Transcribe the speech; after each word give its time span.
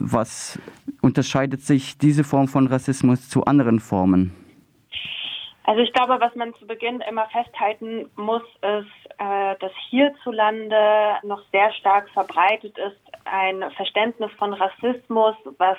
was 0.00 0.58
unterscheidet 1.02 1.60
sich 1.60 1.98
diese 1.98 2.24
Form 2.24 2.48
von 2.48 2.66
Rassismus 2.66 3.28
zu 3.28 3.44
anderen 3.44 3.80
Formen? 3.80 4.32
Also 5.64 5.80
ich 5.80 5.92
glaube, 5.92 6.18
was 6.20 6.34
man 6.36 6.54
zu 6.54 6.66
Beginn 6.66 7.00
immer 7.08 7.26
festhalten 7.32 8.08
muss, 8.14 8.42
ist, 8.62 9.10
äh, 9.18 9.56
dass 9.58 9.72
hierzulande 9.90 11.16
noch 11.24 11.42
sehr 11.50 11.72
stark 11.72 12.08
verbreitet 12.10 12.78
ist 12.78 13.06
ein 13.26 13.64
Verständnis 13.76 14.30
von 14.38 14.54
Rassismus, 14.54 15.34
was 15.58 15.78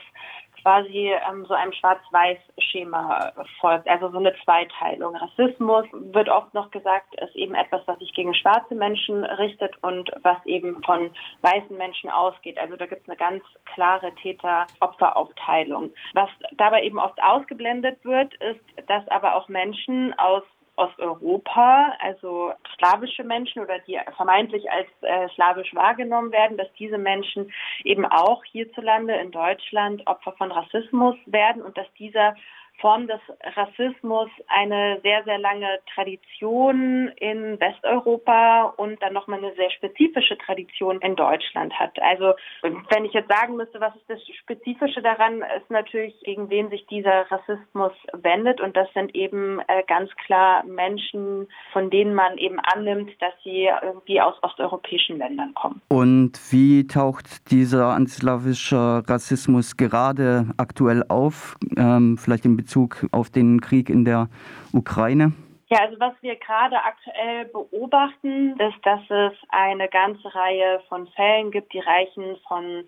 quasi 0.61 1.11
ähm, 1.29 1.45
so 1.47 1.53
einem 1.53 1.73
Schwarz-Weiß-Schema 1.73 3.33
folgt, 3.59 3.87
also 3.87 4.09
so 4.09 4.17
eine 4.17 4.33
Zweiteilung. 4.43 5.15
Rassismus 5.15 5.85
wird 5.91 6.29
oft 6.29 6.53
noch 6.53 6.71
gesagt, 6.71 7.15
ist 7.21 7.35
eben 7.35 7.55
etwas, 7.55 7.81
was 7.85 7.99
sich 7.99 8.13
gegen 8.13 8.33
schwarze 8.33 8.75
Menschen 8.75 9.23
richtet 9.23 9.75
und 9.83 10.11
was 10.23 10.37
eben 10.45 10.81
von 10.83 11.11
weißen 11.41 11.75
Menschen 11.77 12.09
ausgeht. 12.09 12.57
Also 12.57 12.75
da 12.75 12.85
gibt 12.85 13.03
es 13.03 13.09
eine 13.09 13.17
ganz 13.17 13.43
klare 13.73 14.13
Täter-Opfer-Aufteilung. 14.15 15.91
Was 16.13 16.29
dabei 16.53 16.83
eben 16.83 16.99
oft 16.99 17.21
ausgeblendet 17.21 18.03
wird, 18.03 18.33
ist, 18.35 18.61
dass 18.87 19.07
aber 19.09 19.35
auch 19.35 19.47
Menschen 19.47 20.13
aus 20.17 20.43
Osteuropa, 20.77 21.93
also 21.99 22.53
slawische 22.77 23.23
Menschen 23.23 23.61
oder 23.61 23.79
die 23.79 23.99
vermeintlich 24.15 24.69
als 24.71 24.87
äh, 25.01 25.27
slawisch 25.35 25.73
wahrgenommen 25.73 26.31
werden, 26.31 26.57
dass 26.57 26.71
diese 26.73 26.97
Menschen 26.97 27.51
eben 27.83 28.05
auch 28.05 28.43
hierzulande 28.45 29.15
in 29.15 29.31
Deutschland 29.31 30.05
Opfer 30.07 30.33
von 30.33 30.51
Rassismus 30.51 31.15
werden 31.25 31.61
und 31.61 31.77
dass 31.77 31.91
dieser 31.93 32.35
Form 32.79 33.07
des 33.07 33.19
Rassismus 33.55 34.29
eine 34.47 34.99
sehr, 35.01 35.23
sehr 35.23 35.39
lange 35.39 35.79
Tradition 35.93 37.09
in 37.17 37.59
Westeuropa 37.59 38.73
und 38.77 39.01
dann 39.01 39.13
nochmal 39.13 39.39
eine 39.39 39.53
sehr 39.55 39.71
spezifische 39.71 40.37
Tradition 40.37 40.99
in 41.01 41.15
Deutschland 41.15 41.73
hat. 41.73 41.99
Also 42.01 42.33
wenn 42.61 43.05
ich 43.05 43.13
jetzt 43.13 43.29
sagen 43.29 43.55
müsste, 43.55 43.79
was 43.79 43.95
ist 43.95 44.09
das 44.09 44.19
Spezifische 44.41 45.01
daran, 45.01 45.41
ist 45.57 45.69
natürlich, 45.69 46.13
gegen 46.23 46.49
wen 46.49 46.69
sich 46.69 46.85
dieser 46.87 47.29
Rassismus 47.31 47.93
wendet. 48.13 48.61
Und 48.61 48.75
das 48.77 48.87
sind 48.93 49.15
eben 49.15 49.59
äh, 49.67 49.83
ganz 49.87 50.09
klar 50.25 50.63
Menschen, 50.65 51.47
von 51.73 51.89
denen 51.89 52.13
man 52.13 52.37
eben 52.37 52.59
annimmt, 52.59 53.11
dass 53.19 53.33
sie 53.43 53.69
irgendwie 53.81 54.21
aus 54.21 54.35
osteuropäischen 54.43 55.17
Ländern 55.17 55.53
kommen. 55.55 55.81
Und 55.89 56.39
wie 56.51 56.85
taucht 56.85 57.49
dieser 57.51 57.87
antislawische 57.87 59.03
Rassismus 59.07 59.77
gerade 59.77 60.47
aktuell 60.57 61.03
auf? 61.09 61.55
Ähm, 61.75 62.17
vielleicht 62.17 62.45
Bezug 62.55 62.66
Bezug 62.67 63.07
auf 63.13 63.29
den 63.29 63.61
Krieg 63.61 63.89
in 63.89 64.03
der 64.03 64.27
Ukraine? 64.73 65.31
Ja, 65.69 65.79
also 65.79 65.97
was 65.99 66.13
wir 66.21 66.35
gerade 66.35 66.75
aktuell 66.83 67.45
beobachten, 67.45 68.59
ist, 68.59 68.85
dass 68.85 68.99
es 69.09 69.33
eine 69.49 69.87
ganze 69.87 70.33
Reihe 70.35 70.81
von 70.89 71.07
Fällen 71.07 71.51
gibt, 71.51 71.71
die 71.73 71.79
reichen 71.79 72.35
von 72.45 72.83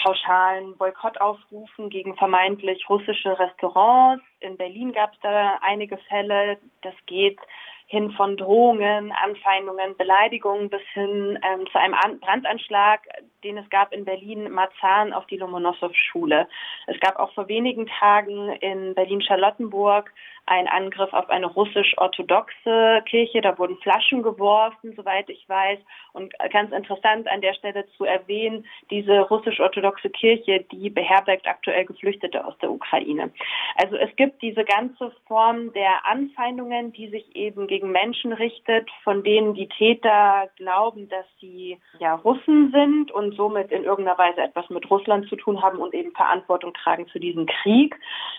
pauschalen 0.00 0.76
Boykottaufrufen 0.78 1.90
gegen 1.90 2.14
vermeintlich 2.16 2.88
russische 2.88 3.36
Restaurants. 3.38 4.24
In 4.38 4.56
Berlin 4.56 4.92
gab 4.92 5.12
es 5.12 5.18
da 5.20 5.58
einige 5.62 5.96
Fälle. 6.08 6.58
Das 6.82 6.94
geht 7.06 7.38
hin 7.86 8.12
von 8.12 8.36
Drohungen, 8.36 9.12
Anfeindungen, 9.12 9.96
Beleidigungen 9.96 10.70
bis 10.70 10.82
hin 10.94 11.38
ähm, 11.42 11.66
zu 11.70 11.78
einem 11.78 11.94
An 11.94 12.20
Brandanschlag, 12.20 13.00
den 13.44 13.58
es 13.58 13.68
gab 13.70 13.92
in 13.92 14.04
Berlin-Marzahn 14.04 15.12
auf 15.12 15.26
die 15.26 15.36
Lomonossow-Schule. 15.36 16.48
Es 16.86 17.00
gab 17.00 17.16
auch 17.16 17.32
vor 17.34 17.48
wenigen 17.48 17.86
Tagen 17.86 18.50
in 18.60 18.94
Berlin-Charlottenburg 18.94 20.12
einen 20.46 20.68
Angriff 20.68 21.12
auf 21.12 21.30
eine 21.30 21.46
russisch-orthodoxe 21.46 23.02
Kirche. 23.06 23.40
Da 23.40 23.56
wurden 23.58 23.76
Flaschen 23.78 24.22
geworfen, 24.22 24.92
soweit 24.96 25.28
ich 25.30 25.48
weiß. 25.48 25.78
Und 26.12 26.34
ganz 26.50 26.72
interessant 26.72 27.28
an 27.28 27.40
der 27.40 27.54
Stelle 27.54 27.86
zu 27.96 28.04
erwähnen, 28.04 28.66
diese 28.90 29.20
russisch-orthodoxe 29.20 30.10
Kirche, 30.10 30.64
die 30.72 30.90
beherbergt 30.90 31.46
aktuell 31.46 31.84
Geflüchtete 31.84 32.44
aus 32.44 32.58
der 32.58 32.70
Ukraine. 32.70 33.30
Also 33.76 33.96
es 33.96 34.14
gibt 34.16 34.42
diese 34.42 34.64
ganze 34.64 35.12
Form 35.26 35.72
der 35.72 36.04
Anfeindungen, 36.06 36.92
die 36.92 37.08
sich 37.08 37.36
eben 37.36 37.66
gegen 37.66 37.92
Menschen 37.92 38.32
richtet, 38.32 38.90
von 39.04 39.22
denen 39.22 39.54
die 39.54 39.68
Täter 39.68 40.50
glauben, 40.56 41.08
dass 41.08 41.26
sie 41.40 41.78
ja 42.00 42.14
Russen 42.16 42.72
sind 42.72 43.12
und 43.12 43.31
somit 43.36 43.70
in 43.72 43.84
irgendeiner 43.84 44.18
Weise 44.18 44.40
etwas 44.40 44.68
mit 44.70 44.88
Russland 44.90 45.28
zu 45.28 45.36
tun 45.36 45.62
haben 45.62 45.78
und 45.78 45.94
eben 45.94 46.12
Verantwortung 46.12 46.72
tragen 46.74 47.06
für 47.06 47.20
diesen 47.20 47.46
Krieg. 47.46 47.94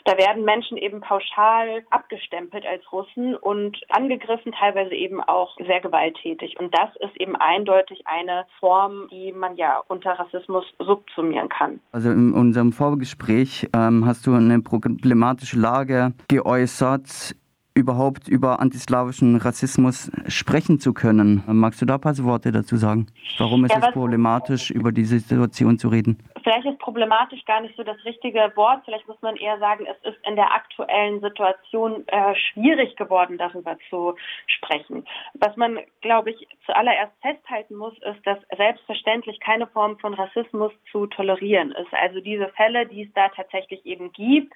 Da 0.06 0.18
werden 0.18 0.44
Menschen 0.44 0.78
eben 0.78 1.02
pauschal 1.02 1.84
abgestempelt 1.90 2.66
als 2.66 2.90
Russen 2.92 3.36
und 3.36 3.80
angegriffen, 3.90 4.54
teilweise 4.54 4.94
eben 4.94 5.22
auch 5.22 5.56
sehr 5.58 5.82
gewalttätig. 5.82 6.60
Und 6.60 6.74
das 6.74 6.90
ist 7.00 7.20
eben 7.20 7.36
eindeutig 7.36 8.04
eine 8.06 8.46
Form, 8.60 9.08
die 9.12 9.32
man 9.32 9.56
ja 9.56 9.82
unter 9.88 10.12
Rassismus 10.12 10.66
subsumieren 10.80 11.50
kann. 11.50 11.80
Also 11.92 12.10
in 12.12 12.34
unserem 12.34 12.72
Vorgespräch 12.72 13.68
ähm, 13.76 14.06
hast 14.06 14.28
du 14.28 14.34
eine 14.34 14.62
problematische 14.62 15.60
Lage 15.60 16.14
geäußert 16.28 17.36
überhaupt 17.76 18.28
über 18.28 18.60
antislawischen 18.60 19.36
Rassismus 19.38 20.12
sprechen 20.28 20.80
zu 20.80 20.94
können. 20.94 21.44
Magst 21.48 21.82
du 21.82 21.86
da 21.86 21.96
ein 21.96 22.02
paar 22.02 22.18
Worte 22.20 22.52
dazu 22.52 22.76
sagen? 22.78 23.08
Warum 23.40 23.66
ist 23.66 23.72
ja, 23.72 23.80
es 23.80 23.92
problematisch, 23.92 24.70
über 24.70 24.92
diese 24.92 25.20
Situation 25.20 25.80
zu 25.80 25.88
reden? 25.88 26.18
Vielleicht 26.44 26.66
ist 26.66 26.78
problematisch 26.80 27.44
gar 27.46 27.62
nicht 27.62 27.76
so 27.76 27.84
das 27.84 27.98
richtige 28.06 28.52
Wort. 28.56 28.82
Vielleicht 28.86 29.08
muss 29.08 29.22
man 29.22 29.36
eher 29.38 29.58
sagen, 29.60 29.86
es 29.90 30.12
ist 30.12 30.20
in 30.28 30.36
der 30.36 30.54
aktuellen 30.54 31.20
Situation 31.22 32.08
äh, 32.08 32.36
schwierig 32.36 32.96
geworden, 32.96 33.38
darüber 33.38 33.78
zu 33.90 34.16
sprechen. 34.46 35.06
Was 35.34 35.56
man, 35.56 35.80
glaube 36.02 36.32
ich, 36.32 36.48
zuallererst 36.66 37.14
festhalten 37.22 37.76
muss, 37.76 37.94
ist, 37.94 38.26
dass 38.26 38.38
selbstverständlich 38.56 39.40
keine 39.40 39.68
Form 39.68 39.98
von 39.98 40.14
Rassismus 40.14 40.72
zu 40.92 41.08
tolerieren 41.08 41.72
ist. 41.72 41.94
Also 41.94 42.20
diese 42.20 42.50
Fälle, 42.50 42.86
die 42.86 43.04
es 43.04 43.14
da 43.14 43.30
tatsächlich 43.30 43.84
eben 43.86 44.12
gibt, 44.12 44.54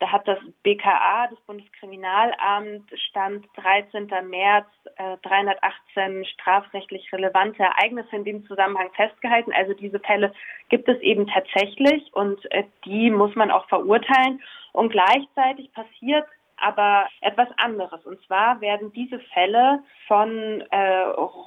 da 0.00 0.12
hat 0.12 0.28
das 0.28 0.38
BKA, 0.62 1.26
das 1.28 1.40
Bundeskriminalamt, 1.40 2.88
Stand 3.08 3.46
13. 3.56 4.08
März 4.28 4.66
äh, 4.96 5.16
318 5.22 6.24
strafrechtlich 6.24 7.12
relevante 7.12 7.62
Ereignisse 7.62 8.14
in 8.14 8.24
dem 8.24 8.46
Zusammenhang 8.46 8.90
festgehalten. 8.94 9.52
Also 9.52 9.74
diese 9.74 9.98
Fälle 9.98 10.32
gibt 10.68 10.88
es 10.88 11.00
eben 11.00 11.26
tatsächlich 11.26 12.14
und 12.14 12.38
äh, 12.52 12.64
die 12.84 13.10
muss 13.10 13.34
man 13.34 13.50
auch 13.50 13.68
verurteilen. 13.68 14.40
Und 14.72 14.90
gleichzeitig 14.90 15.72
passiert 15.72 16.26
aber 16.60 17.06
etwas 17.20 17.48
anderes. 17.56 18.04
Und 18.04 18.20
zwar 18.26 18.60
werden 18.60 18.92
diese 18.92 19.18
Fälle 19.32 19.82
von 20.06 20.62
äh, 20.70 21.00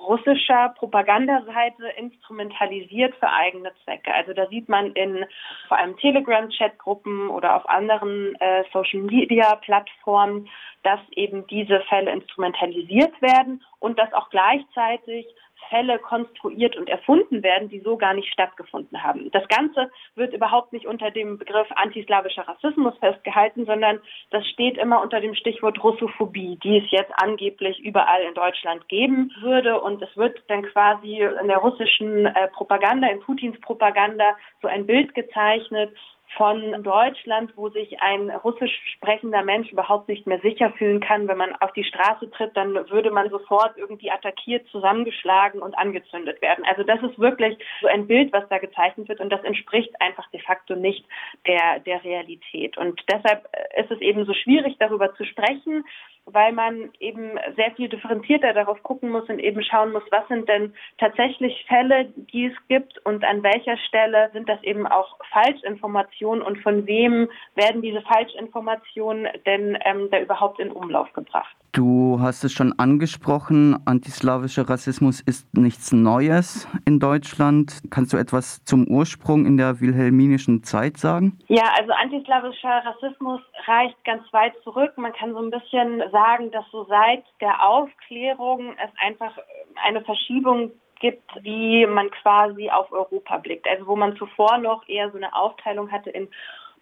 russischer 0.08 0.70
Propagandaseite 0.78 1.88
instrumentalisiert 1.98 3.16
für 3.16 3.30
eigene 3.30 3.72
Zwecke. 3.84 4.14
Also 4.14 4.34
da 4.34 4.48
sieht 4.48 4.70
man 4.70 4.94
in 4.94 5.26
vor 5.68 5.78
allem 5.78 5.98
Telegram-Chatgruppen 5.98 7.30
oder 7.30 7.56
auf 7.56 7.68
anderen 7.70 8.36
äh, 8.40 8.64
Social-Media-Plattformen, 8.72 10.48
dass 10.84 11.00
eben 11.12 11.46
diese 11.48 11.82
Fälle 11.82 12.12
instrumentalisiert 12.12 13.22
werden 13.22 13.64
und 13.80 14.00
dass 14.00 14.12
auch 14.14 14.30
gleichzeitig 14.30 15.26
Fälle 15.70 16.00
konstruiert 16.00 16.76
und 16.76 16.90
erfunden 16.90 17.44
werden, 17.44 17.70
die 17.70 17.80
so 17.80 17.98
gar 17.98 18.14
nicht 18.14 18.32
stattgefunden 18.32 19.04
haben. 19.04 19.32
Das 19.32 19.48
Ganze 19.48 19.90
wird 20.16 20.34
überhaupt 20.34 20.74
nicht 20.74 20.86
unter 20.86 21.12
dem 21.12 21.38
Begriff 21.38 21.68
antislawischer 21.76 22.48
Rassismus 22.48 22.98
festgehalten, 23.00 23.66
sondern 23.66 24.00
das 24.30 24.46
steht 24.48 24.78
immer 24.78 25.02
unter 25.02 25.22
dem 25.22 25.36
Stichwort 25.36 25.84
Russophobie, 25.84 26.58
die 26.64 26.78
es 26.78 26.92
jetzt 26.92 27.12
angeblich 27.22 27.80
überall 27.80 28.24
in 28.24 28.34
Deutschland 28.34 28.88
geben 28.90 29.32
würde. 29.42 29.80
Und 29.82 30.02
es 30.02 30.16
wird 30.18 30.42
dann 30.48 30.64
quasi 30.64 31.20
in 31.20 31.48
der 31.48 31.58
russischen 31.58 32.26
äh, 32.26 32.48
Propaganda, 32.50 33.08
in 33.08 33.20
Putins 33.22 33.60
Propaganda 33.62 34.36
so 34.62 34.68
ein 34.68 34.86
Bild 34.86 35.14
gezeichnet, 35.14 35.96
von 36.38 36.84
Deutschland, 36.84 37.52
wo 37.56 37.70
sich 37.70 38.02
ein 38.02 38.30
russisch 38.30 38.72
sprechender 38.96 39.44
Mensch 39.44 39.72
überhaupt 39.72 40.08
nicht 40.08 40.28
mehr 40.28 40.40
sicher 40.40 40.72
fühlen 40.78 41.02
kann. 41.02 41.28
Wenn 41.28 41.38
man 41.38 41.56
auf 41.58 41.74
die 41.74 41.84
Straße 41.84 42.30
tritt, 42.32 42.56
dann 42.56 42.74
würde 42.90 43.12
man 43.12 43.30
sofort 43.30 43.78
irgendwie 43.78 44.12
attackiert, 44.12 44.68
zusammengeschlagen 44.70 45.62
und 45.62 45.78
angezündet 45.78 46.42
werden. 46.42 46.64
Also 46.66 46.84
das 46.84 47.02
ist 47.04 47.20
wirklich 47.20 47.58
so 47.82 47.88
ein 47.88 48.08
Bild, 48.08 48.32
was 48.32 48.48
da 48.50 48.60
gezeichnet 48.60 49.10
wird 49.10 49.20
und 49.20 49.30
das 49.30 49.44
entspricht 49.44 49.92
einfach 50.00 50.30
de 50.32 50.40
facto 50.40 50.76
nicht 50.76 51.06
der, 51.46 51.80
der 51.80 52.04
Realität. 52.04 52.78
Und 52.78 53.02
deshalb 53.12 53.48
ist 53.76 53.92
es 53.92 54.00
eben 54.00 54.26
so 54.26 54.34
schwierig, 54.34 54.78
darüber 54.80 55.14
zu 55.16 55.26
sprechen, 55.26 55.84
weil 56.26 56.54
man 56.54 56.92
eben 57.00 57.38
sehr 57.56 57.72
viel 57.72 57.90
differenzierter 57.90 58.54
darauf 58.54 58.82
gucken 58.84 59.10
muss 59.10 59.28
und 59.30 59.40
eben 59.40 59.64
schauen 59.64 59.92
muss, 59.92 60.04
was 60.12 60.28
sind 60.28 60.48
denn 60.48 60.74
tatsächlich 60.98 61.66
Fälle, 61.68 62.06
die 62.16 62.48
es 62.48 62.68
gibt 62.68 63.04
und 63.06 63.24
an 63.24 63.44
welcher 63.44 63.78
Stelle 63.78 64.30
sind 64.34 64.48
das 64.48 64.62
eben 64.64 64.88
auch 64.88 65.18
Falschinformationen 65.32 66.44
und 66.44 66.60
von 66.60 66.86
wem 66.86 67.30
werden 67.56 67.82
diese 67.82 68.02
Falschinformationen 68.02 69.28
denn 69.46 69.78
ähm, 69.86 70.10
da 70.12 70.20
überhaupt 70.20 70.60
in 70.60 70.72
Umlauf 70.72 71.12
gebracht. 71.14 71.56
Du 71.74 72.20
hast 72.20 72.44
es 72.44 72.52
schon 72.52 72.78
angesprochen, 72.78 73.78
antislawischer 73.86 74.70
Rassismus 74.70 75.22
ist 75.22 75.58
nichts 75.58 75.94
Neues 75.94 76.68
in 76.86 77.00
Deutschland. 77.00 77.80
Kannst 77.90 78.12
du 78.12 78.18
etwas 78.18 78.62
zum 78.66 78.88
Ursprung 78.90 79.46
in 79.46 79.56
der 79.56 79.80
wilhelminischen 79.80 80.64
Zeit 80.64 80.98
sagen? 80.98 81.40
Ja, 81.48 81.64
also 81.80 81.94
antislawischer 81.94 82.84
Rassismus 82.86 83.40
reicht 83.68 84.04
ganz 84.04 84.22
weit 84.34 84.54
zurück. 84.66 84.92
Man 84.98 85.14
kann 85.14 85.32
so 85.32 85.40
ein 85.40 85.50
bisschen 85.50 86.04
sagen, 86.12 86.52
dass 86.52 86.66
so 86.72 86.84
seit 86.86 87.24
der 87.40 87.66
Aufklärung 87.66 88.76
es 88.78 88.92
einfach 89.00 89.38
eine 89.84 90.02
Verschiebung 90.02 90.72
gibt, 91.00 91.30
wie 91.42 91.86
man 91.88 92.12
quasi 92.12 92.70
auf 92.70 92.92
Europa 92.92 93.38
blickt. 93.38 93.68
Also 93.68 93.88
wo 93.88 93.96
man 93.96 94.16
zuvor 94.18 94.58
noch 94.60 94.88
eher 94.88 95.10
so 95.10 95.18
eine 95.18 95.36
Aufteilung 95.36 95.92
hatte 95.92 96.12
in 96.12 96.30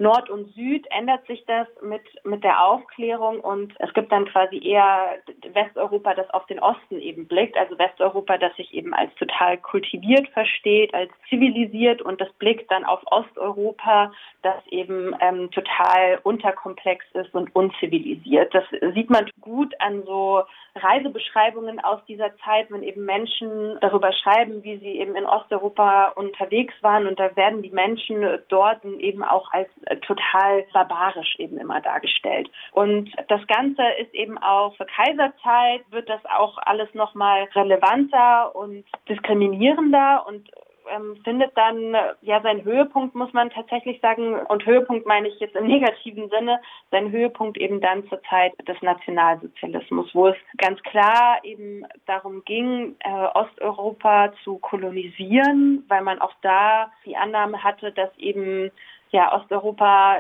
Nord 0.02 0.30
und 0.30 0.54
Süd 0.56 0.88
ändert 0.92 1.28
sich 1.28 1.44
das 1.46 1.68
mit, 1.82 2.02
mit 2.24 2.42
der 2.42 2.64
Aufklärung 2.64 3.42
und 3.42 3.74
es 3.80 3.94
gibt 3.94 4.14
dann 4.14 4.26
quasi 4.28 4.58
eher 4.58 5.18
Westeuropa, 5.52 6.14
das 6.14 6.30
auf 6.30 6.46
den 6.46 6.60
Osten 6.60 7.00
eben 7.00 7.28
blickt, 7.28 7.58
also 7.58 7.78
Westeuropa, 7.78 8.38
das 8.38 8.56
sich 8.56 8.74
eben 8.74 8.94
als 8.94 9.14
total 9.16 9.58
kultiviert 9.58 10.30
versteht, 10.30 10.94
als 10.94 11.12
zivilisiert 11.28 12.02
und 12.02 12.22
das 12.22 12.32
blickt 12.40 12.72
dann 12.72 12.86
auf 12.86 13.02
Osteuropa, 13.08 14.14
das 14.42 14.66
eben 14.68 15.14
ähm, 15.20 15.52
total 15.52 16.20
unterkomplex 16.24 17.06
ist 17.16 17.34
und 17.34 17.54
unzivilisiert. 17.54 18.56
Das 18.56 18.64
sieht 18.94 19.10
man 19.10 19.30
gut 19.42 19.74
an 19.80 20.04
so 20.06 20.44
Reisebeschreibungen 20.76 21.82
aus 21.82 22.00
dieser 22.06 22.38
Zeit, 22.38 22.72
wenn 22.72 22.84
eben 22.84 23.04
Menschen 23.04 23.78
darüber 23.82 24.14
schreiben, 24.14 24.64
wie 24.64 24.78
sie 24.78 25.00
eben 25.00 25.18
in 25.18 25.26
Osteuropa 25.26 26.14
unterwegs 26.16 26.74
waren 26.82 27.06
und 27.06 27.20
da 27.20 27.36
werden 27.36 27.62
die 27.62 27.72
Menschen 27.72 28.26
dort 28.48 28.86
eben 28.86 29.24
auch 29.24 29.52
als 29.52 29.68
total 30.02 30.66
barbarisch 30.74 31.36
eben 31.38 31.58
immer 31.58 31.82
dargestellt. 31.82 32.50
Und 32.72 33.12
das 33.28 33.46
Ganze 33.48 33.84
ist 34.00 34.14
eben 34.14 34.38
auch 34.38 34.76
für 34.76 34.86
Kaiserzeit 34.86 35.82
wird 35.92 36.10
das 36.10 36.24
auch 36.26 36.58
alles 36.60 36.94
nochmal 36.94 37.48
relevanter 37.56 38.56
und 38.56 38.86
diskriminierender 39.08 40.26
und 40.28 40.50
ähm, 40.90 41.18
findet 41.24 41.56
dann 41.56 41.96
ja 42.22 42.42
seinen 42.42 42.64
Höhepunkt, 42.64 43.16
muss 43.16 43.32
man 43.34 43.50
tatsächlich 43.50 44.00
sagen. 44.02 44.36
Und 44.36 44.66
Höhepunkt 44.66 45.06
meine 45.06 45.28
ich 45.28 45.40
jetzt 45.40 45.56
im 45.56 45.68
negativen 45.68 46.30
Sinne, 46.30 46.60
sein 46.92 47.12
Höhepunkt 47.12 47.58
eben 47.58 47.82
dann 47.82 48.08
zur 48.10 48.22
Zeit 48.24 48.54
des 48.68 48.82
Nationalsozialismus, 48.82 50.10
wo 50.14 50.28
es 50.28 50.38
ganz 50.58 50.82
klar 50.84 51.40
eben 51.44 51.86
darum 52.06 52.44
ging, 52.46 52.96
äh, 53.00 53.28
Osteuropa 53.34 54.34
zu 54.44 54.58
kolonisieren, 54.60 55.86
weil 55.88 56.02
man 56.02 56.20
auch 56.20 56.34
da 56.42 56.92
die 57.06 57.18
Annahme 57.18 57.64
hatte, 57.64 57.92
dass 57.92 58.16
eben 58.18 58.72
ja 59.12 59.34
Osteuropa 59.34 60.18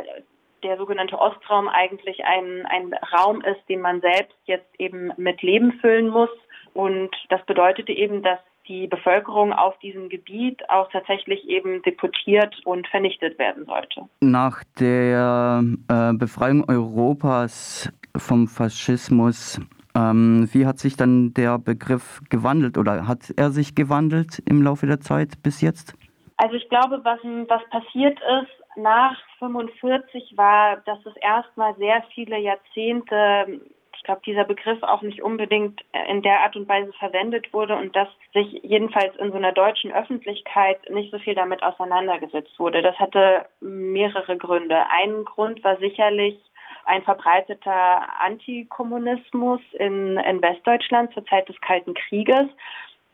der 0.64 0.78
sogenannte 0.78 1.18
Ostraum 1.18 1.68
eigentlich 1.68 2.24
ein, 2.26 2.66
ein 2.66 2.94
Raum 3.16 3.42
ist, 3.42 3.68
den 3.70 3.82
man 3.82 4.02
selbst 4.02 4.36
jetzt 4.46 4.68
eben 4.78 5.12
mit 5.18 5.42
Leben 5.42 5.74
füllen 5.80 6.10
muss. 6.10 6.30
Und 6.74 7.10
das 7.30 7.44
bedeutete 7.46 7.92
eben, 7.92 8.22
dass 8.22 8.40
die 8.68 8.88
Bevölkerung 8.88 9.52
auf 9.52 9.78
diesem 9.80 10.10
Gebiet 10.10 10.62
auch 10.70 10.92
tatsächlich 10.92 11.48
eben 11.50 11.82
deportiert 11.82 12.56
und 12.66 12.88
vernichtet 12.88 13.40
werden 13.40 13.66
sollte. 13.66 14.08
Nach 14.22 14.64
der 14.80 15.64
äh, 15.90 16.14
Befreiung 16.14 16.70
Europas 16.70 17.92
vom 18.16 18.48
Faschismus, 18.48 19.60
ähm, 19.96 20.48
wie 20.52 20.68
hat 20.68 20.78
sich 20.78 20.96
dann 20.96 21.34
der 21.34 21.58
Begriff 21.58 22.22
gewandelt 22.30 22.78
oder 22.78 23.08
hat 23.08 23.34
er 23.36 23.50
sich 23.50 23.74
gewandelt 23.74 24.40
im 24.48 24.62
Laufe 24.62 24.86
der 24.86 25.00
Zeit 25.00 25.42
bis 25.42 25.62
jetzt? 25.62 25.96
Also 26.38 26.56
ich 26.56 26.70
glaube, 26.70 27.02
was, 27.04 27.20
was 27.24 27.62
passiert 27.72 28.20
ist 28.44 28.59
nach 28.76 29.18
45 29.40 30.38
war, 30.38 30.78
dass 30.78 31.00
es 31.06 31.16
erstmal 31.18 31.76
sehr 31.76 32.04
viele 32.14 32.38
Jahrzehnte 32.38 33.62
ich 34.00 34.04
glaube, 34.04 34.22
dieser 34.26 34.46
Begriff 34.46 34.82
auch 34.82 35.02
nicht 35.02 35.22
unbedingt 35.22 35.84
in 36.08 36.22
der 36.22 36.40
Art 36.40 36.56
und 36.56 36.70
Weise 36.70 36.94
verwendet 36.94 37.52
wurde 37.52 37.76
und 37.76 37.94
dass 37.98 38.08
sich 38.34 38.62
jedenfalls 38.64 39.14
in 39.18 39.32
so 39.32 39.38
einer 39.38 39.52
deutschen 39.52 39.92
Öffentlichkeit 39.92 40.90
nicht 40.90 41.12
so 41.12 41.20
viel 41.20 41.36
damit 41.36 41.62
auseinandergesetzt 41.62 42.58
wurde. 42.58 42.82
Das 42.82 42.98
hatte 42.98 43.46
mehrere 43.60 44.38
Gründe. 44.38 44.86
Ein 44.90 45.26
Grund 45.26 45.62
war 45.66 45.76
sicherlich 45.80 46.40
ein 46.86 47.04
verbreiteter 47.04 48.22
Antikommunismus 48.22 49.60
in, 49.74 50.18
in 50.18 50.42
Westdeutschland 50.42 51.14
zur 51.14 51.26
Zeit 51.26 51.50
des 51.50 51.60
Kalten 51.60 51.94
Krieges 51.94 52.48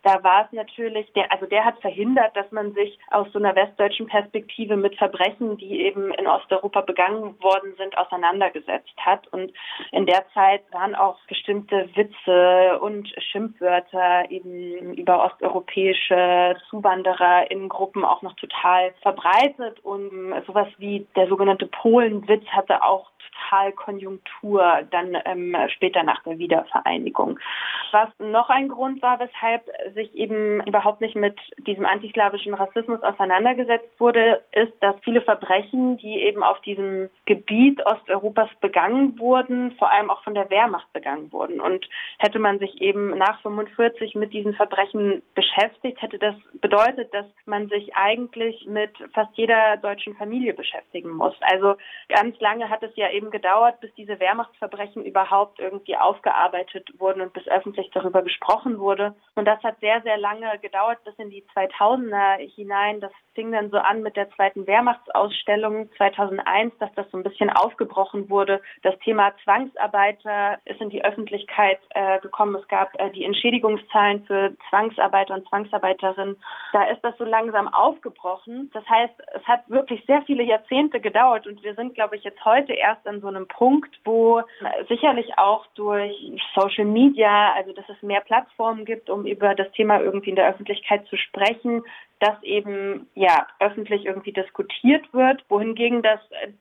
da 0.05 0.23
war 0.23 0.45
es 0.45 0.51
natürlich, 0.51 1.11
der, 1.13 1.31
also 1.31 1.47
der 1.47 1.65
hat 1.65 1.81
verhindert, 1.81 2.37
dass 2.37 2.49
man 2.51 2.73
sich 2.73 2.97
aus 3.09 3.27
so 3.33 3.39
einer 3.39 3.55
westdeutschen 3.55 4.05
Perspektive 4.05 4.77
mit 4.77 4.95
Verbrechen, 4.97 5.57
die 5.57 5.81
eben 5.81 6.13
in 6.13 6.27
Osteuropa 6.27 6.81
begangen 6.81 7.41
worden 7.41 7.73
sind, 7.77 7.97
auseinandergesetzt 7.97 8.93
hat. 8.97 9.27
Und 9.29 9.51
in 9.91 10.05
der 10.05 10.23
Zeit 10.35 10.61
waren 10.71 10.93
auch 10.93 11.17
bestimmte 11.27 11.89
Witze 11.95 12.79
und 12.81 13.11
Schimpfwörter 13.31 14.29
eben 14.29 14.93
über 14.93 15.25
osteuropäische 15.25 16.55
Zuwanderer 16.69 17.49
in 17.49 17.67
Gruppen 17.67 18.05
auch 18.05 18.21
noch 18.21 18.35
total 18.35 18.93
verbreitet. 19.01 19.79
Und 19.83 20.35
sowas 20.45 20.67
wie 20.77 21.07
der 21.15 21.27
sogenannte 21.27 21.65
Polenwitz 21.65 22.45
hatte 22.49 22.83
auch 22.83 23.09
total 23.35 23.71
Konjunktur 23.73 24.83
dann 24.91 25.17
ähm, 25.25 25.55
später 25.69 26.03
nach 26.03 26.21
der 26.23 26.37
Wiedervereinigung. 26.37 27.39
Was 27.91 28.09
noch 28.19 28.49
ein 28.49 28.69
Grund 28.69 29.01
war, 29.01 29.19
weshalb 29.19 29.69
sich 29.95 30.13
eben 30.13 30.61
überhaupt 30.67 31.01
nicht 31.01 31.15
mit 31.15 31.39
diesem 31.57 31.85
antislawischen 31.85 32.53
Rassismus 32.53 33.01
auseinandergesetzt 33.01 33.99
wurde, 33.99 34.43
ist, 34.51 34.73
dass 34.81 34.95
viele 35.03 35.21
Verbrechen, 35.21 35.97
die 35.97 36.21
eben 36.21 36.43
auf 36.43 36.61
diesem 36.61 37.09
Gebiet 37.25 37.83
Osteuropas 37.85 38.49
begangen 38.61 39.17
wurden, 39.17 39.71
vor 39.77 39.91
allem 39.91 40.11
auch 40.11 40.23
von 40.23 40.35
der 40.35 40.49
Wehrmacht 40.49 40.91
begangen 40.93 41.31
wurden. 41.31 41.59
Und 41.59 41.87
hätte 42.19 42.39
man 42.39 42.59
sich 42.59 42.81
eben 42.81 43.17
nach 43.17 43.41
45 43.41 44.15
mit 44.15 44.33
diesen 44.33 44.53
Verbrechen 44.53 45.23
beschäftigt, 45.33 46.01
hätte 46.01 46.19
das 46.19 46.35
bedeutet, 46.61 47.13
dass 47.13 47.25
man 47.45 47.69
sich 47.69 47.95
eigentlich 47.95 48.65
mit 48.67 48.91
fast 49.13 49.35
jeder 49.35 49.77
deutschen 49.77 50.15
Familie 50.15 50.53
beschäftigen 50.53 51.11
muss. 51.11 51.35
Also 51.41 51.75
ganz 52.09 52.39
lange 52.39 52.69
hat 52.69 52.83
es 52.83 52.95
ja 52.95 53.09
eben 53.11 53.31
gedauert, 53.31 53.79
bis 53.79 53.93
diese 53.95 54.19
Wehrmachtsverbrechen 54.19 55.05
überhaupt 55.05 55.59
irgendwie 55.59 55.95
aufgearbeitet 55.95 56.89
wurden 56.99 57.21
und 57.21 57.33
bis 57.33 57.47
öffentlich 57.47 57.89
darüber 57.93 58.21
gesprochen 58.21 58.79
wurde. 58.79 59.15
Und 59.35 59.45
das 59.45 59.63
hat 59.63 59.79
sehr, 59.85 60.01
sehr 60.01 60.17
lange 60.17 60.57
gedauert, 60.63 60.97
bis 61.03 61.13
in 61.19 61.29
die 61.29 61.45
2000er 61.55 62.37
hinein. 62.55 63.01
Das 63.01 63.11
fing 63.35 63.51
dann 63.51 63.69
so 63.69 63.77
an 63.77 64.01
mit 64.01 64.15
der 64.15 64.31
zweiten 64.31 64.65
Wehrmachtsausstellung 64.65 65.91
2001, 65.97 66.73
dass 66.79 66.91
das 66.95 67.05
so 67.11 67.17
ein 67.17 67.23
bisschen 67.23 67.51
aufgebrochen 67.51 68.27
wurde. 68.27 68.61
Das 68.81 68.97
Thema 68.99 69.33
Zwangsarbeiter 69.43 70.57
ist 70.65 70.81
in 70.81 70.89
die 70.89 71.05
Öffentlichkeit 71.05 71.77
äh, 71.91 72.19
gekommen. 72.19 72.55
Es 72.55 72.67
gab 72.67 72.99
äh, 72.99 73.11
die 73.11 73.25
Entschädigungszahlen 73.25 74.25
für 74.25 74.55
Zwangsarbeiter 74.69 75.35
und 75.35 75.47
Zwangsarbeiterinnen. 75.49 76.37
Da 76.73 76.85
ist 76.85 77.01
das 77.03 77.15
so 77.19 77.23
langsam 77.23 77.67
aufgebrochen. 77.67 78.71
Das 78.73 78.87
heißt, 78.89 79.13
es 79.35 79.43
hat 79.43 79.69
wirklich 79.69 80.03
sehr 80.07 80.23
viele 80.23 80.41
Jahrzehnte 80.41 80.99
gedauert 80.99 81.45
und 81.45 81.61
wir 81.61 81.75
sind, 81.75 81.93
glaube 81.93 82.15
ich, 82.15 82.23
jetzt 82.23 82.43
heute 82.43 82.73
erst 82.73 83.05
an 83.07 83.21
so 83.21 83.27
einem 83.27 83.47
Punkt, 83.47 83.99
wo 84.03 84.41
sicherlich 84.89 85.37
auch 85.37 85.67
durch 85.75 86.15
Social 86.55 86.85
Media, 86.85 87.53
also 87.53 87.71
dass 87.73 87.87
es 87.89 88.01
mehr 88.01 88.21
Plattformen 88.21 88.85
gibt, 88.85 89.11
um 89.11 89.27
über 89.27 89.53
das 89.53 89.74
Thema 89.75 90.01
irgendwie 90.01 90.31
in 90.31 90.35
der 90.35 90.49
Öffentlichkeit 90.49 91.05
zu 91.07 91.17
sprechen, 91.17 91.83
dass 92.19 92.41
eben 92.43 93.07
ja 93.13 93.45
öffentlich 93.59 94.05
irgendwie 94.05 94.31
diskutiert 94.31 95.13
wird, 95.13 95.43
wohingegen 95.49 96.01
das 96.01 96.19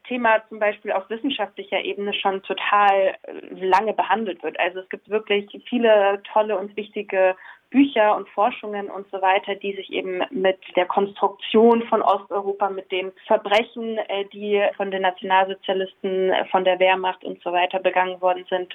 Thema 0.09 0.43
zum 0.49 0.59
Beispiel 0.59 0.93
auf 0.93 1.09
wissenschaftlicher 1.09 1.81
Ebene 1.81 2.13
schon 2.13 2.43
total 2.43 3.17
lange 3.51 3.93
behandelt 3.93 4.43
wird. 4.43 4.59
Also 4.59 4.81
es 4.81 4.89
gibt 4.89 5.09
wirklich 5.09 5.49
viele 5.69 6.21
tolle 6.33 6.59
und 6.59 6.77
wichtige 6.77 7.37
Bücher 7.75 8.17
und 8.17 8.29
Forschungen 8.29 8.89
und 8.89 9.05
so 9.11 9.21
weiter, 9.21 9.57
die 9.57 9.75
sich 9.75 9.93
eben 9.93 10.23
mit 10.31 10.59
der 10.77 10.87
Konstruktion 10.87 11.83
von 11.89 12.03
Osteuropa, 12.03 12.71
mit 12.71 12.93
den 12.93 13.11
Verbrechen, 13.27 13.99
äh, 13.99 14.27
die 14.33 14.63
von 14.77 14.93
den 14.93 15.03
Nationalsozialisten, 15.03 16.31
äh, 16.31 16.45
von 16.53 16.65
der 16.65 16.79
Wehrmacht 16.79 17.25
und 17.25 17.43
so 17.43 17.51
weiter 17.51 17.81
begangen 17.81 18.21
worden 18.21 18.45
sind, 18.49 18.73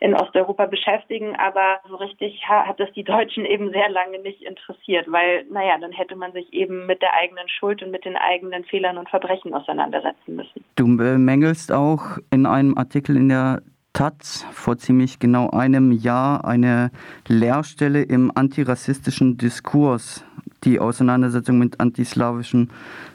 in 0.00 0.14
Osteuropa 0.14 0.66
beschäftigen. 0.66 1.36
Aber 1.36 1.78
so 1.88 1.94
richtig 1.94 2.42
hat 2.48 2.80
es 2.80 2.92
die 2.94 3.04
Deutschen 3.04 3.44
eben 3.44 3.70
sehr 3.70 3.88
lange 3.88 4.18
nicht 4.18 4.42
interessiert, 4.42 5.06
weil, 5.12 5.44
naja, 5.44 5.78
dann 5.80 5.92
hätte 5.92 6.16
man 6.16 6.32
sich 6.32 6.52
eben 6.52 6.86
mit 6.86 7.02
der 7.02 7.14
eigenen 7.14 7.48
Schuld 7.48 7.84
und 7.84 7.92
mit 7.92 8.04
den 8.04 8.16
eigenen 8.16 8.64
Fehlern 8.64 8.98
und 8.98 9.08
Verbrechen 9.08 9.54
auseinandersetzen 9.54 10.34
müssen. 10.34 10.64
Du 10.74 10.96
bemängelst 10.96 11.70
auch 11.70 12.18
in 12.32 12.46
einem 12.46 12.76
Artikel 12.76 13.16
in 13.16 13.28
der 13.28 13.62
Taz 13.92 14.46
vor 14.52 14.78
ziemlich 14.78 15.18
genau 15.18 15.50
einem 15.50 15.92
Jahr 15.92 16.44
eine 16.44 16.90
Lehrstelle 17.26 18.02
im 18.02 18.30
antirassistischen 18.34 19.36
Diskurs, 19.36 20.24
die 20.64 20.78
Auseinandersetzung 20.78 21.58
mit 21.58 21.80
antislawischem 21.80 22.68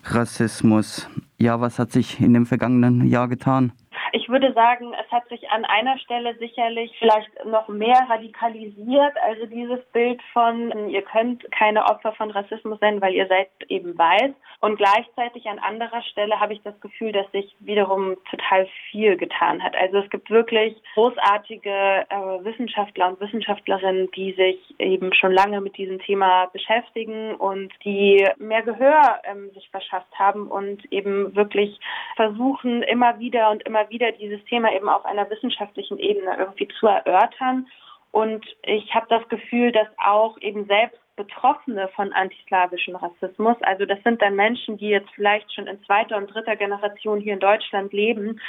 Rassismus. 0.03 1.07
Ja, 1.37 1.61
was 1.61 1.79
hat 1.79 1.91
sich 1.91 2.19
in 2.19 2.33
dem 2.33 2.45
vergangenen 2.45 3.07
Jahr 3.07 3.27
getan? 3.27 3.71
Ich 4.15 4.29
würde 4.29 4.53
sagen, 4.53 4.93
es 4.93 5.11
hat 5.11 5.27
sich 5.27 5.49
an 5.49 5.65
einer 5.65 5.99
Stelle 5.99 6.37
sicherlich 6.37 6.89
vielleicht 6.99 7.27
noch 7.43 7.67
mehr 7.67 7.99
radikalisiert. 8.09 9.13
Also 9.21 9.45
dieses 9.45 9.83
Bild 9.91 10.21
von, 10.31 10.87
ihr 10.87 11.01
könnt 11.01 11.43
keine 11.51 11.83
Opfer 11.83 12.13
von 12.13 12.31
Rassismus 12.31 12.79
sein, 12.79 13.01
weil 13.01 13.13
ihr 13.13 13.27
seid 13.27 13.49
eben 13.67 13.97
weiß. 13.97 14.31
Und 14.61 14.77
gleichzeitig 14.77 15.47
an 15.47 15.59
anderer 15.59 16.01
Stelle 16.03 16.39
habe 16.39 16.53
ich 16.53 16.61
das 16.61 16.79
Gefühl, 16.79 17.11
dass 17.11 17.29
sich 17.33 17.57
wiederum 17.59 18.15
total 18.31 18.69
viel 18.89 19.17
getan 19.17 19.61
hat. 19.61 19.75
Also 19.75 19.97
es 19.97 20.09
gibt 20.09 20.29
wirklich 20.29 20.81
großartige 20.93 22.05
äh, 22.09 22.15
Wissenschaftler 22.45 23.09
und 23.09 23.19
Wissenschaftlerinnen, 23.19 24.09
die 24.15 24.31
sich 24.31 24.79
eben 24.79 25.13
schon 25.13 25.33
lange 25.33 25.59
mit 25.59 25.75
diesem 25.75 25.99
Thema 25.99 26.45
beschäftigen 26.53 27.35
und 27.35 27.73
die 27.83 28.25
mehr 28.37 28.61
Gehör 28.61 29.19
ähm, 29.25 29.51
sich 29.51 29.69
verschafft 29.71 30.17
haben 30.17 30.47
und 30.47 30.89
eben 30.93 31.35
wirklich 31.35 31.77
versuchen, 32.15 32.81
immer 32.81 33.19
wieder 33.19 33.51
und 33.51 33.61
immer 33.63 33.89
wieder 33.89 34.04
dieses 34.13 34.43
Thema 34.45 34.73
eben 34.73 34.89
auf 34.89 35.05
einer 35.05 35.29
wissenschaftlichen 35.29 35.97
Ebene 35.99 36.35
irgendwie 36.37 36.67
zu 36.79 36.87
erörtern. 36.87 37.67
Und 38.11 38.45
ich 38.63 38.93
habe 38.93 39.07
das 39.09 39.27
Gefühl, 39.27 39.71
dass 39.71 39.87
auch 39.97 40.37
eben 40.39 40.65
selbst 40.65 40.99
Betroffene 41.15 41.87
von 41.95 42.11
antislawischem 42.13 42.95
Rassismus, 42.95 43.55
also 43.61 43.85
das 43.85 44.01
sind 44.03 44.21
dann 44.21 44.35
Menschen, 44.35 44.77
die 44.77 44.89
jetzt 44.89 45.09
vielleicht 45.15 45.53
schon 45.53 45.67
in 45.67 45.81
zweiter 45.83 46.17
und 46.17 46.27
dritter 46.27 46.55
Generation 46.55 47.21
hier 47.21 47.33
in 47.33 47.39
Deutschland 47.39 47.93
leben, 47.93 48.39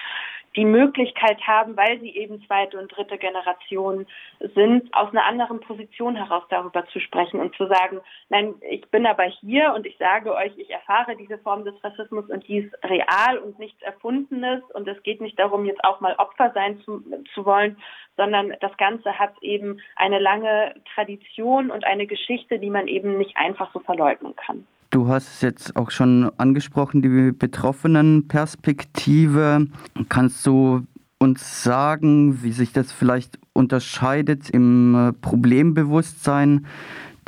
die 0.57 0.65
Möglichkeit 0.65 1.41
haben, 1.47 1.77
weil 1.77 2.01
sie 2.01 2.17
eben 2.17 2.43
zweite 2.47 2.79
und 2.79 2.89
dritte 2.89 3.19
Generation 3.19 4.07
sind, 4.55 4.93
aus 4.95 5.11
einer 5.11 5.27
anderen 5.27 5.61
Position 5.61 6.17
heraus 6.17 6.45
darüber 6.49 6.87
zu 6.87 7.01
sprechen 7.01 7.41
und 7.41 7.55
zu 7.57 7.67
sagen, 7.67 8.01
nein, 8.31 8.55
ich 8.71 8.89
bin 8.91 9.07
aber 9.07 9.25
hier 9.25 9.73
und 9.75 9.87
ich 9.87 9.97
sage 9.99 10.35
euch, 10.35 10.53
ich 10.57 10.71
erfahre 10.71 11.17
diese 11.17 11.39
Form 11.39 11.65
des 11.65 11.75
Rassismus 11.85 12.29
und 12.31 12.47
die 12.49 12.59
ist 12.59 12.75
real 12.85 13.39
und 13.39 13.59
nichts 13.59 13.81
Erfundenes 13.83 14.63
und 14.75 14.89
es 14.89 15.03
geht 15.03 15.21
nicht 15.21 15.39
darum, 15.39 15.67
jetzt 15.67 15.85
auch 15.85 16.01
mal 16.01 16.15
Opfer 16.19 16.51
sein 16.55 16.81
zu, 16.81 17.03
zu 17.35 17.45
wollen, 17.45 17.77
sondern 18.17 18.55
das 18.61 18.75
Ganze 18.79 19.19
hat 19.19 19.35
eben 19.43 19.81
eine 19.95 20.19
lange 20.19 20.75
Tradition 20.95 21.71
und 21.71 21.85
eine 21.85 22.07
Geschichte, 22.07 22.59
die 22.59 22.71
man 22.71 22.89
eben 22.89 23.19
nicht 23.19 23.37
einfach 23.37 23.73
so 23.73 23.81
verleugnen 23.81 24.35
kann. 24.37 24.67
Du 24.91 25.09
hast 25.09 25.29
es 25.29 25.41
jetzt 25.43 25.77
auch 25.77 25.91
schon 25.91 26.31
angesprochen, 26.39 27.03
die 27.03 27.33
Betroffenenperspektive. 27.33 29.67
Kannst 30.09 30.47
du 30.47 30.87
uns 31.19 31.65
sagen, 31.65 32.43
wie 32.43 32.53
sich 32.53 32.73
das 32.73 32.93
vielleicht 32.93 33.39
unterscheidet 33.53 34.49
im 34.51 34.95
äh, 34.95 35.13
Problembewusstsein, 35.13 36.67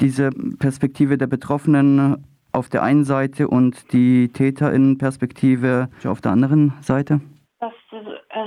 diese 0.01 0.31
Perspektive 0.59 1.19
der 1.19 1.27
Betroffenen 1.27 2.25
auf 2.53 2.69
der 2.69 2.83
einen 2.83 3.05
Seite 3.05 3.49
und 3.49 3.93
die 3.93 4.29
Täterinnenperspektive 4.29 5.89
auf 6.05 6.21
der 6.21 6.33
anderen 6.33 6.75
Seite? 6.81 7.21
Dass 7.61 7.73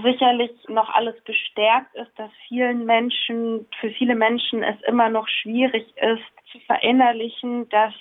sicherlich 0.03 0.51
noch 0.69 0.89
alles 0.93 1.15
bestärkt 1.25 1.93
ist, 1.95 2.11
dass 2.17 2.31
vielen 2.47 2.85
Menschen, 2.85 3.65
für 3.79 3.89
viele 3.91 4.15
Menschen 4.15 4.63
es 4.63 4.77
immer 4.87 5.09
noch 5.09 5.27
schwierig 5.27 5.85
ist, 5.97 6.51
zu 6.51 6.59
verinnerlichen, 6.59 7.67
dass 7.69 7.93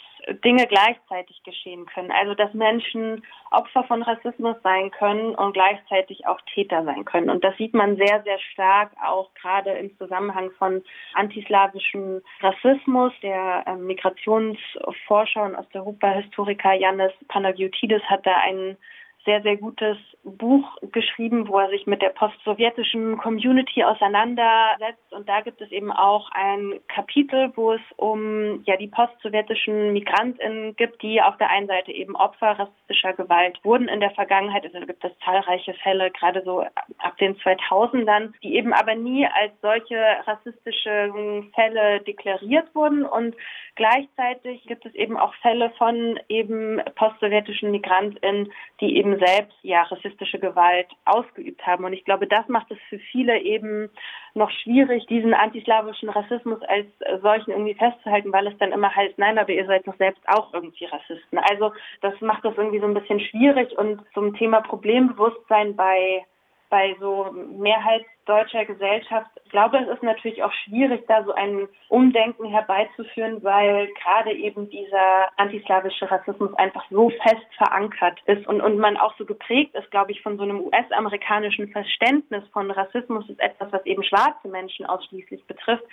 Dinge 0.44 0.66
gleichzeitig 0.66 1.42
geschehen 1.44 1.86
können. 1.86 2.10
Also 2.10 2.34
dass 2.34 2.52
Menschen 2.54 3.24
Opfer 3.50 3.84
von 3.84 4.02
Rassismus 4.02 4.56
sein 4.62 4.90
können 4.90 5.34
und 5.34 5.52
gleichzeitig 5.52 6.26
auch 6.26 6.40
Täter 6.54 6.84
sein 6.84 7.04
können. 7.04 7.30
Und 7.30 7.44
das 7.44 7.56
sieht 7.56 7.74
man 7.74 7.96
sehr, 7.96 8.22
sehr 8.22 8.38
stark 8.52 8.92
auch 9.02 9.32
gerade 9.34 9.70
im 9.72 9.96
Zusammenhang 9.98 10.50
von 10.52 10.82
antislawischem 11.14 12.22
Rassismus. 12.40 13.12
Der 13.22 13.64
äh, 13.66 13.74
Migrationsforscher 13.76 15.44
und 15.44 15.56
Osteuropa-Historiker 15.56 16.74
Yannis 16.74 17.12
Panagiotidis 17.28 18.02
hat 18.04 18.26
da 18.26 18.36
einen 18.36 18.76
sehr, 19.24 19.42
sehr 19.42 19.56
gutes 19.56 19.96
Buch 20.24 20.76
geschrieben, 20.92 21.48
wo 21.48 21.58
er 21.58 21.70
sich 21.70 21.86
mit 21.86 22.02
der 22.02 22.10
postsowjetischen 22.10 23.16
Community 23.18 23.82
auseinandersetzt. 23.82 25.12
Und 25.12 25.28
da 25.28 25.40
gibt 25.40 25.60
es 25.60 25.70
eben 25.70 25.90
auch 25.90 26.30
ein 26.32 26.80
Kapitel, 26.88 27.52
wo 27.56 27.72
es 27.72 27.80
um 27.96 28.62
ja 28.64 28.76
die 28.76 28.88
postsowjetischen 28.88 29.92
MigrantInnen 29.92 30.76
gibt, 30.76 31.02
die 31.02 31.22
auf 31.22 31.36
der 31.38 31.50
einen 31.50 31.68
Seite 31.68 31.92
eben 31.92 32.16
Opfer 32.16 32.58
rassistischer 32.58 33.14
Gewalt 33.14 33.58
wurden 33.62 33.88
in 33.88 34.00
der 34.00 34.10
Vergangenheit. 34.10 34.64
Also 34.64 34.78
da 34.78 34.86
gibt 34.86 35.04
es 35.04 35.12
zahlreiche 35.24 35.74
Fälle, 35.74 36.10
gerade 36.10 36.42
so 36.44 36.60
ab 36.98 37.16
den 37.18 37.36
2000ern, 37.36 38.32
die 38.42 38.56
eben 38.56 38.72
aber 38.72 38.94
nie 38.94 39.26
als 39.26 39.52
solche 39.62 39.98
rassistische 40.26 41.12
Fälle 41.54 42.00
deklariert 42.00 42.74
wurden. 42.74 43.04
Und 43.04 43.34
gleichzeitig 43.76 44.64
gibt 44.64 44.84
es 44.84 44.94
eben 44.94 45.16
auch 45.16 45.34
Fälle 45.36 45.70
von 45.78 46.18
eben 46.28 46.80
postsowjetischen 46.94 47.70
MigrantInnen, 47.70 48.52
die 48.80 48.96
eben 48.96 49.09
eben 49.10 49.24
selbst 49.24 49.56
ja 49.62 49.82
rassistische 49.82 50.38
Gewalt 50.38 50.86
ausgeübt 51.04 51.66
haben. 51.66 51.84
Und 51.84 51.92
ich 51.92 52.04
glaube, 52.04 52.26
das 52.26 52.46
macht 52.48 52.70
es 52.70 52.78
für 52.88 52.98
viele 52.98 53.40
eben 53.40 53.90
noch 54.34 54.50
schwierig, 54.50 55.06
diesen 55.06 55.34
antislawischen 55.34 56.08
Rassismus 56.08 56.60
als 56.62 56.86
solchen 57.22 57.50
irgendwie 57.50 57.74
festzuhalten, 57.74 58.32
weil 58.32 58.46
es 58.46 58.58
dann 58.58 58.72
immer 58.72 58.94
heißt, 58.94 59.18
nein, 59.18 59.38
aber 59.38 59.50
ihr 59.50 59.66
seid 59.66 59.86
doch 59.86 59.96
selbst 59.96 60.22
auch 60.28 60.52
irgendwie 60.54 60.84
Rassisten. 60.84 61.38
Also 61.38 61.72
das 62.00 62.20
macht 62.20 62.44
das 62.44 62.56
irgendwie 62.56 62.80
so 62.80 62.86
ein 62.86 62.94
bisschen 62.94 63.20
schwierig 63.20 63.76
und 63.76 64.00
zum 64.14 64.34
Thema 64.36 64.60
Problembewusstsein 64.60 65.74
bei 65.76 66.24
bei 66.70 66.96
so 67.00 67.30
mehrheitsdeutscher 67.32 68.64
Gesellschaft, 68.64 69.28
ich 69.44 69.50
glaube, 69.50 69.78
es 69.78 69.88
ist 69.88 70.02
natürlich 70.02 70.42
auch 70.42 70.52
schwierig, 70.64 71.04
da 71.08 71.24
so 71.24 71.32
ein 71.32 71.68
Umdenken 71.88 72.46
herbeizuführen, 72.46 73.42
weil 73.42 73.88
gerade 73.94 74.32
eben 74.32 74.70
dieser 74.70 75.28
antislawische 75.36 76.10
Rassismus 76.10 76.54
einfach 76.54 76.84
so 76.90 77.10
fest 77.10 77.46
verankert 77.58 78.18
ist 78.26 78.46
und, 78.46 78.60
und 78.60 78.78
man 78.78 78.96
auch 78.96 79.14
so 79.18 79.26
geprägt 79.26 79.74
ist, 79.74 79.90
glaube 79.90 80.12
ich, 80.12 80.22
von 80.22 80.36
so 80.36 80.44
einem 80.44 80.60
US-amerikanischen 80.60 81.68
Verständnis 81.68 82.44
von 82.52 82.70
Rassismus. 82.70 83.28
Ist 83.28 83.40
etwas, 83.40 83.72
was 83.72 83.84
eben 83.84 84.04
schwarze 84.04 84.48
Menschen 84.48 84.86
ausschließlich 84.86 85.44
betrifft 85.46 85.84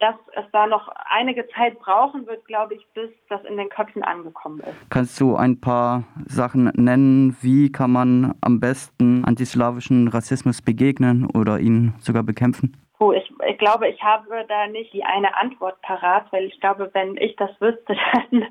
dass 0.00 0.16
es 0.34 0.44
da 0.52 0.66
noch 0.66 0.88
einige 1.08 1.46
Zeit 1.48 1.78
brauchen 1.78 2.26
wird, 2.26 2.44
glaube 2.46 2.74
ich, 2.74 2.86
bis 2.94 3.10
das 3.28 3.42
in 3.44 3.56
den 3.56 3.68
Köpfen 3.68 4.02
angekommen 4.02 4.60
ist. 4.60 4.90
Kannst 4.90 5.20
du 5.20 5.36
ein 5.36 5.60
paar 5.60 6.04
Sachen 6.26 6.64
nennen? 6.74 7.36
Wie 7.40 7.70
kann 7.70 7.92
man 7.92 8.34
am 8.40 8.60
besten 8.60 9.24
antislawischen 9.24 10.08
Rassismus 10.08 10.60
begegnen 10.62 11.26
oder 11.26 11.58
ihn 11.60 11.94
sogar 11.98 12.22
bekämpfen? 12.22 12.76
Oh, 13.00 13.12
ich, 13.12 13.30
ich, 13.48 13.58
glaube, 13.58 13.88
ich 13.88 14.00
habe 14.02 14.44
da 14.48 14.66
nicht 14.68 14.92
die 14.92 15.04
eine 15.04 15.36
Antwort 15.36 15.80
parat, 15.82 16.26
weil 16.32 16.44
ich 16.44 16.60
glaube, 16.60 16.90
wenn 16.92 17.16
ich 17.16 17.34
das 17.36 17.50
wüsste, 17.60 17.96
dann, 18.30 18.42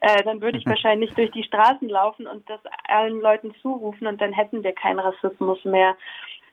äh, 0.00 0.22
dann 0.22 0.40
würde 0.40 0.58
ich 0.58 0.66
wahrscheinlich 0.66 1.12
durch 1.14 1.30
die 1.30 1.44
Straßen 1.44 1.88
laufen 1.88 2.26
und 2.26 2.48
das 2.48 2.60
allen 2.86 3.20
Leuten 3.20 3.54
zurufen 3.62 4.06
und 4.06 4.20
dann 4.20 4.32
hätten 4.32 4.62
wir 4.62 4.72
keinen 4.72 4.98
Rassismus 4.98 5.64
mehr. 5.64 5.96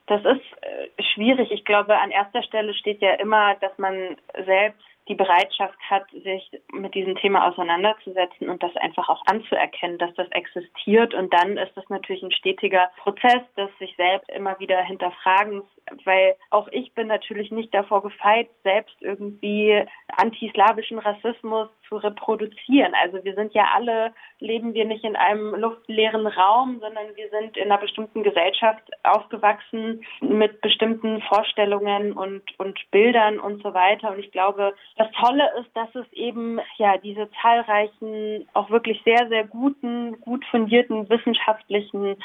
Das 0.07 0.21
ist 0.23 0.63
äh, 0.63 1.03
schwierig. 1.13 1.51
Ich 1.51 1.65
glaube, 1.65 1.97
an 1.97 2.11
erster 2.11 2.41
Stelle 2.43 2.73
steht 2.73 3.01
ja 3.01 3.13
immer, 3.15 3.55
dass 3.55 3.77
man 3.77 4.17
selbst 4.45 4.81
die 5.07 5.15
Bereitschaft 5.15 5.77
hat, 5.89 6.09
sich 6.11 6.51
mit 6.71 6.93
diesem 6.93 7.15
Thema 7.15 7.47
auseinanderzusetzen 7.47 8.49
und 8.49 8.61
das 8.61 8.75
einfach 8.77 9.07
auch 9.09 9.23
anzuerkennen, 9.25 9.97
dass 9.97 10.13
das 10.15 10.29
existiert. 10.31 11.13
Und 11.13 11.33
dann 11.33 11.57
ist 11.57 11.75
das 11.75 11.87
natürlich 11.89 12.23
ein 12.23 12.31
stetiger 12.31 12.89
Prozess 12.97 13.41
des 13.55 13.69
sich 13.79 13.95
selbst 13.95 14.29
immer 14.29 14.59
wieder 14.59 14.81
hinterfragens, 14.81 15.63
weil 16.05 16.35
auch 16.49 16.67
ich 16.71 16.93
bin 16.93 17.07
natürlich 17.07 17.51
nicht 17.51 17.73
davor 17.73 18.03
gefeit, 18.03 18.49
selbst 18.63 18.95
irgendwie 19.01 19.83
antislawischen 20.17 20.99
Rassismus 20.99 21.69
zu 21.87 21.97
reproduzieren. 21.97 22.93
Also 23.01 23.23
wir 23.23 23.33
sind 23.35 23.53
ja 23.53 23.69
alle, 23.73 24.13
leben 24.39 24.73
wir 24.73 24.85
nicht 24.85 25.03
in 25.03 25.15
einem 25.15 25.55
luftleeren 25.55 26.27
Raum, 26.27 26.79
sondern 26.79 27.15
wir 27.15 27.29
sind 27.29 27.57
in 27.57 27.65
einer 27.71 27.79
bestimmten 27.79 28.23
Gesellschaft 28.23 28.83
aufgewachsen 29.03 30.03
mit 30.21 30.61
bestimmten 30.61 31.21
Vorstellungen 31.23 32.13
und, 32.13 32.41
und 32.59 32.79
Bildern 32.91 33.39
und 33.39 33.63
so 33.63 33.73
weiter. 33.73 34.11
Und 34.11 34.19
ich 34.19 34.31
glaube, 34.31 34.73
das 34.97 35.07
Tolle 35.11 35.49
ist, 35.59 35.69
dass 35.75 35.93
es 35.95 36.11
eben 36.13 36.59
ja 36.77 36.97
diese 36.97 37.29
zahlreichen, 37.41 38.47
auch 38.53 38.69
wirklich 38.69 39.01
sehr, 39.03 39.27
sehr 39.29 39.45
guten, 39.45 40.19
gut 40.21 40.45
fundierten 40.45 41.09
wissenschaftlichen 41.09 42.17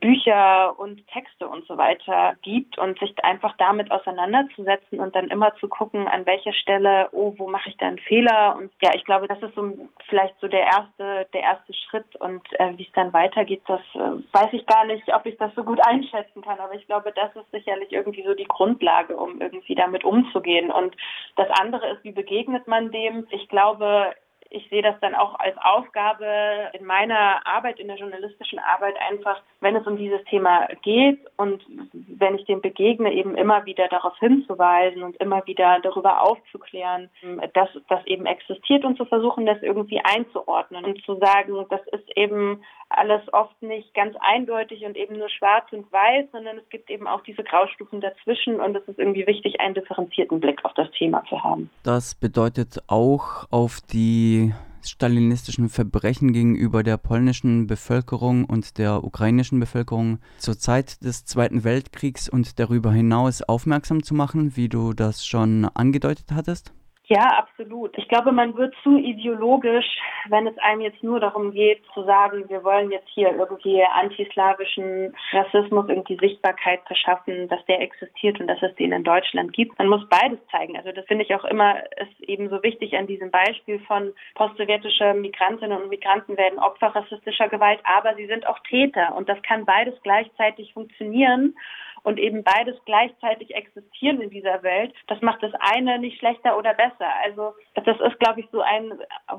Bücher 0.00 0.78
und 0.78 1.06
Texte 1.08 1.48
und 1.48 1.66
so 1.66 1.76
weiter 1.76 2.34
gibt 2.42 2.78
und 2.78 2.98
sich 2.98 3.09
einfach 3.24 3.54
damit 3.58 3.90
auseinanderzusetzen 3.90 5.00
und 5.00 5.14
dann 5.14 5.28
immer 5.28 5.54
zu 5.56 5.68
gucken, 5.68 6.08
an 6.08 6.26
welcher 6.26 6.52
Stelle, 6.52 7.08
oh, 7.12 7.34
wo 7.36 7.48
mache 7.48 7.68
ich 7.68 7.76
da 7.76 7.86
einen 7.86 7.98
Fehler? 7.98 8.56
Und 8.56 8.70
ja, 8.82 8.90
ich 8.94 9.04
glaube, 9.04 9.28
das 9.28 9.40
ist 9.42 9.54
so 9.54 9.72
vielleicht 10.08 10.34
so 10.40 10.48
der 10.48 10.62
erste, 10.62 11.26
der 11.32 11.42
erste 11.42 11.74
Schritt 11.74 12.16
und 12.16 12.42
äh, 12.58 12.76
wie 12.76 12.84
es 12.84 12.92
dann 12.92 13.12
weitergeht, 13.12 13.62
das 13.66 13.80
äh, 13.94 14.22
weiß 14.32 14.52
ich 14.52 14.66
gar 14.66 14.84
nicht, 14.84 15.12
ob 15.14 15.26
ich 15.26 15.36
das 15.38 15.54
so 15.54 15.64
gut 15.64 15.80
einschätzen 15.86 16.42
kann. 16.42 16.58
Aber 16.58 16.74
ich 16.74 16.86
glaube, 16.86 17.12
das 17.12 17.34
ist 17.36 17.50
sicherlich 17.50 17.92
irgendwie 17.92 18.24
so 18.24 18.34
die 18.34 18.48
Grundlage, 18.48 19.16
um 19.16 19.40
irgendwie 19.40 19.74
damit 19.74 20.04
umzugehen. 20.04 20.70
Und 20.70 20.96
das 21.36 21.48
andere 21.60 21.90
ist, 21.90 22.04
wie 22.04 22.12
begegnet 22.12 22.66
man 22.66 22.90
dem? 22.90 23.26
Ich 23.30 23.48
glaube, 23.48 24.14
ich 24.50 24.68
sehe 24.68 24.82
das 24.82 24.98
dann 25.00 25.14
auch 25.14 25.38
als 25.38 25.56
Aufgabe 25.58 26.26
in 26.72 26.84
meiner 26.84 27.46
Arbeit, 27.46 27.78
in 27.78 27.86
der 27.86 27.96
journalistischen 27.96 28.58
Arbeit 28.58 28.94
einfach, 29.08 29.40
wenn 29.60 29.76
es 29.76 29.86
um 29.86 29.96
dieses 29.96 30.22
Thema 30.24 30.66
geht 30.82 31.20
und 31.36 31.62
wenn 31.92 32.34
ich 32.34 32.44
dem 32.46 32.60
begegne, 32.60 33.12
eben 33.12 33.36
immer 33.36 33.64
wieder 33.64 33.86
darauf 33.88 34.18
hinzuweisen 34.18 35.02
und 35.02 35.16
immer 35.16 35.46
wieder 35.46 35.78
darüber 35.82 36.22
aufzuklären, 36.22 37.10
dass 37.54 37.68
das 37.88 38.04
eben 38.06 38.26
existiert 38.26 38.84
und 38.84 38.96
zu 38.96 39.04
versuchen, 39.04 39.46
das 39.46 39.62
irgendwie 39.62 40.00
einzuordnen 40.02 40.84
und 40.84 41.04
zu 41.04 41.16
sagen, 41.16 41.66
das 41.70 41.80
ist 41.92 42.16
eben 42.16 42.62
alles 42.88 43.22
oft 43.32 43.62
nicht 43.62 43.94
ganz 43.94 44.16
eindeutig 44.20 44.84
und 44.84 44.96
eben 44.96 45.16
nur 45.16 45.28
schwarz 45.28 45.64
und 45.70 45.90
weiß, 45.92 46.26
sondern 46.32 46.58
es 46.58 46.68
gibt 46.70 46.90
eben 46.90 47.06
auch 47.06 47.22
diese 47.22 47.44
Graustufen 47.44 48.00
dazwischen 48.00 48.60
und 48.60 48.76
es 48.76 48.86
ist 48.88 48.98
irgendwie 48.98 49.26
wichtig, 49.28 49.60
einen 49.60 49.74
differenzierten 49.74 50.40
Blick 50.40 50.64
auf 50.64 50.74
das 50.74 50.90
Thema 50.90 51.22
zu 51.28 51.42
haben. 51.42 51.70
Das 51.84 52.16
bedeutet 52.16 52.82
auch 52.88 53.46
auf 53.52 53.78
die 53.92 54.39
stalinistischen 54.82 55.68
Verbrechen 55.68 56.32
gegenüber 56.32 56.82
der 56.82 56.96
polnischen 56.96 57.66
Bevölkerung 57.66 58.44
und 58.44 58.78
der 58.78 59.04
ukrainischen 59.04 59.60
Bevölkerung 59.60 60.18
zur 60.38 60.58
Zeit 60.58 61.04
des 61.04 61.24
Zweiten 61.24 61.64
Weltkriegs 61.64 62.28
und 62.28 62.58
darüber 62.58 62.92
hinaus 62.92 63.42
aufmerksam 63.42 64.02
zu 64.02 64.14
machen, 64.14 64.56
wie 64.56 64.68
du 64.68 64.92
das 64.92 65.26
schon 65.26 65.64
angedeutet 65.66 66.32
hattest? 66.32 66.72
Ja, 67.12 67.26
absolut. 67.38 67.98
Ich 67.98 68.06
glaube, 68.06 68.30
man 68.30 68.56
wird 68.56 68.72
zu 68.84 68.96
ideologisch, 68.96 69.98
wenn 70.28 70.46
es 70.46 70.56
einem 70.58 70.82
jetzt 70.82 71.02
nur 71.02 71.18
darum 71.18 71.50
geht, 71.50 71.82
zu 71.92 72.04
sagen, 72.04 72.48
wir 72.48 72.62
wollen 72.62 72.92
jetzt 72.92 73.08
hier 73.08 73.32
irgendwie 73.32 73.82
antislawischen 73.82 75.12
Rassismus 75.32 75.86
irgendwie 75.88 76.16
Sichtbarkeit 76.18 76.78
verschaffen, 76.86 77.48
dass 77.48 77.66
der 77.66 77.80
existiert 77.80 78.38
und 78.38 78.46
dass 78.46 78.62
es 78.62 78.76
den 78.76 78.92
in 78.92 79.02
Deutschland 79.02 79.52
gibt. 79.52 79.76
Man 79.76 79.88
muss 79.88 80.08
beides 80.08 80.38
zeigen. 80.52 80.76
Also 80.76 80.92
das 80.92 81.04
finde 81.06 81.24
ich 81.24 81.34
auch 81.34 81.44
immer 81.44 81.82
ist 82.00 82.20
eben 82.20 82.48
so 82.48 82.62
wichtig 82.62 82.96
an 82.96 83.08
diesem 83.08 83.32
Beispiel 83.32 83.80
von 83.88 84.12
postsowjetische 84.36 85.12
Migrantinnen 85.14 85.82
und 85.82 85.88
Migranten 85.88 86.36
werden 86.36 86.60
Opfer 86.60 86.94
rassistischer 86.94 87.48
Gewalt, 87.48 87.80
aber 87.82 88.14
sie 88.14 88.26
sind 88.26 88.46
auch 88.46 88.60
Täter 88.60 89.16
und 89.16 89.28
das 89.28 89.42
kann 89.42 89.64
beides 89.64 90.00
gleichzeitig 90.04 90.72
funktionieren 90.74 91.56
und 92.02 92.18
eben 92.18 92.42
beides 92.42 92.76
gleichzeitig 92.84 93.54
existieren 93.54 94.20
in 94.20 94.30
dieser 94.30 94.62
Welt, 94.62 94.94
das 95.06 95.20
macht 95.22 95.42
das 95.42 95.52
eine 95.58 95.98
nicht 95.98 96.18
schlechter 96.18 96.56
oder 96.56 96.74
besser. 96.74 97.08
Also 97.24 97.54
das 97.74 98.00
ist, 98.00 98.18
glaube 98.18 98.40
ich, 98.40 98.48
so 98.50 98.60
ein 98.60 98.92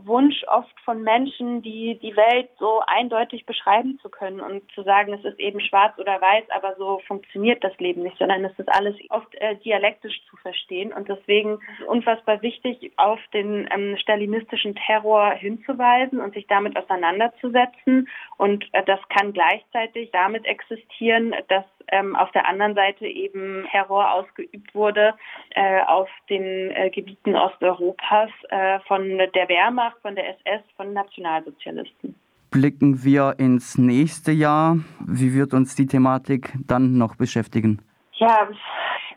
Wunsch 0.05 0.43
oft 0.47 0.79
von 0.85 1.01
Menschen, 1.03 1.61
die 1.61 1.99
die 1.99 2.15
Welt 2.15 2.49
so 2.59 2.81
eindeutig 2.87 3.45
beschreiben 3.45 3.99
zu 4.01 4.09
können 4.09 4.39
und 4.39 4.69
zu 4.71 4.83
sagen, 4.83 5.13
es 5.13 5.23
ist 5.25 5.39
eben 5.39 5.59
schwarz 5.59 5.97
oder 5.97 6.21
weiß, 6.21 6.45
aber 6.49 6.75
so 6.75 7.01
funktioniert 7.07 7.63
das 7.63 7.77
Leben 7.79 8.03
nicht, 8.03 8.17
sondern 8.17 8.43
es 8.45 8.57
ist 8.57 8.69
alles 8.69 8.95
oft 9.09 9.33
äh, 9.35 9.55
dialektisch 9.57 10.21
zu 10.29 10.37
verstehen. 10.37 10.93
Und 10.93 11.09
deswegen 11.09 11.55
ist 11.55 11.81
es 11.81 11.87
unfassbar 11.87 12.41
wichtig, 12.41 12.91
auf 12.97 13.19
den 13.33 13.67
ähm, 13.71 13.97
stalinistischen 13.97 14.75
Terror 14.75 15.31
hinzuweisen 15.31 16.19
und 16.19 16.33
sich 16.33 16.47
damit 16.47 16.77
auseinanderzusetzen. 16.77 18.07
Und 18.37 18.65
äh, 18.73 18.83
das 18.83 18.99
kann 19.09 19.33
gleichzeitig 19.33 20.11
damit 20.11 20.45
existieren, 20.45 21.35
dass 21.47 21.65
ähm, 21.89 22.15
auf 22.15 22.31
der 22.31 22.47
anderen 22.47 22.75
Seite 22.75 23.05
eben 23.05 23.65
Terror 23.71 24.11
ausgeübt 24.11 24.73
wurde 24.73 25.13
äh, 25.51 25.81
auf 25.83 26.09
den 26.29 26.71
äh, 26.71 26.89
Gebieten 26.89 27.35
Osteuropas 27.35 28.29
äh, 28.49 28.79
von 28.87 29.17
der 29.17 29.49
Wehrmacht, 29.49 29.97
von 30.01 30.15
der 30.15 30.29
SS, 30.29 30.61
von 30.75 30.93
Nationalsozialisten. 30.93 32.15
Blicken 32.51 33.03
wir 33.03 33.35
ins 33.37 33.77
nächste 33.77 34.31
Jahr. 34.31 34.77
Wie 35.07 35.33
wird 35.33 35.53
uns 35.53 35.75
die 35.75 35.87
Thematik 35.87 36.53
dann 36.67 36.97
noch 36.97 37.15
beschäftigen? 37.15 37.81
Ja, 38.15 38.49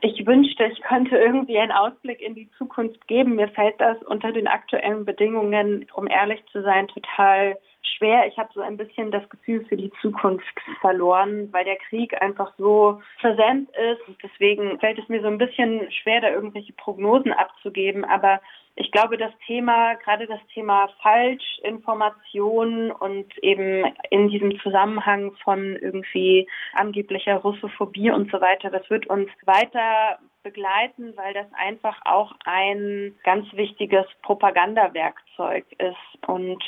ich 0.00 0.26
wünschte, 0.26 0.66
ich 0.66 0.82
könnte 0.82 1.16
irgendwie 1.16 1.58
einen 1.58 1.72
Ausblick 1.72 2.20
in 2.20 2.34
die 2.34 2.50
Zukunft 2.58 3.08
geben. 3.08 3.36
Mir 3.36 3.48
fällt 3.48 3.80
das 3.80 3.96
unter 4.02 4.32
den 4.32 4.46
aktuellen 4.46 5.04
Bedingungen, 5.04 5.86
um 5.94 6.06
ehrlich 6.06 6.44
zu 6.52 6.62
sein, 6.62 6.88
total 6.88 7.56
schwer. 7.96 8.26
Ich 8.26 8.38
habe 8.38 8.50
so 8.54 8.60
ein 8.60 8.76
bisschen 8.76 9.10
das 9.10 9.28
Gefühl 9.28 9.64
für 9.66 9.76
die 9.76 9.92
Zukunft 10.00 10.44
verloren, 10.80 11.48
weil 11.52 11.64
der 11.64 11.76
Krieg 11.76 12.20
einfach 12.20 12.52
so 12.58 13.00
präsent 13.20 13.70
ist. 13.70 14.02
Deswegen 14.22 14.78
fällt 14.80 14.98
es 14.98 15.08
mir 15.08 15.20
so 15.20 15.28
ein 15.28 15.38
bisschen 15.38 15.90
schwer, 15.90 16.20
da 16.20 16.30
irgendwelche 16.30 16.72
Prognosen 16.72 17.32
abzugeben. 17.32 18.04
Aber 18.04 18.40
ich 18.76 18.90
glaube, 18.90 19.16
das 19.16 19.32
Thema, 19.46 19.94
gerade 19.94 20.26
das 20.26 20.40
Thema 20.52 20.88
Falschinformation 21.02 22.90
und 22.90 23.38
eben 23.38 23.84
in 24.10 24.28
diesem 24.28 24.58
Zusammenhang 24.60 25.32
von 25.44 25.76
irgendwie 25.76 26.48
angeblicher 26.72 27.36
Russophobie 27.36 28.10
und 28.10 28.30
so 28.32 28.40
weiter, 28.40 28.70
das 28.70 28.88
wird 28.90 29.06
uns 29.06 29.30
weiter 29.44 30.18
begleiten, 30.44 31.16
weil 31.16 31.34
das 31.34 31.46
einfach 31.54 32.00
auch 32.04 32.32
ein 32.44 33.16
ganz 33.24 33.52
wichtiges 33.54 34.06
Propagandawerkzeug 34.22 35.64
ist. 35.78 36.28
Und 36.28 36.62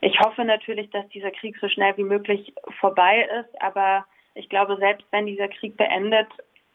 ich 0.00 0.20
hoffe 0.20 0.44
natürlich, 0.44 0.90
dass 0.90 1.08
dieser 1.08 1.32
Krieg 1.32 1.56
so 1.60 1.68
schnell 1.68 1.96
wie 1.96 2.04
möglich 2.04 2.54
vorbei 2.78 3.28
ist, 3.40 3.60
aber 3.60 4.06
ich 4.34 4.48
glaube, 4.48 4.76
selbst 4.76 5.06
wenn 5.10 5.26
dieser 5.26 5.48
Krieg 5.48 5.76
beendet 5.76 6.28